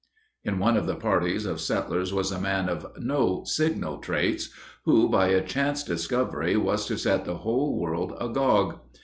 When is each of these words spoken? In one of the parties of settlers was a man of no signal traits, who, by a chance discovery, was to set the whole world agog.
In 0.43 0.57
one 0.57 0.77
of 0.77 0.87
the 0.87 0.95
parties 0.95 1.45
of 1.45 1.61
settlers 1.61 2.11
was 2.11 2.31
a 2.31 2.41
man 2.41 2.69
of 2.69 2.87
no 2.97 3.43
signal 3.45 3.99
traits, 3.99 4.49
who, 4.83 5.07
by 5.07 5.27
a 5.27 5.45
chance 5.45 5.83
discovery, 5.83 6.57
was 6.57 6.87
to 6.87 6.97
set 6.97 7.23
the 7.23 7.37
whole 7.37 7.79
world 7.79 8.13
agog. 8.19 8.79